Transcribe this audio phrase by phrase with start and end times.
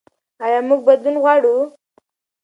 [0.45, 1.55] ایا موږ بدلون غواړو؟